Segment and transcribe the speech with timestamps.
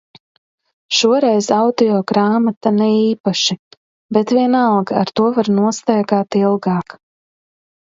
[0.99, 3.57] Šoreiz audio grāmata ne īpaši.
[4.19, 7.01] Bet vienalga ar to var nostaigāt ilgāk.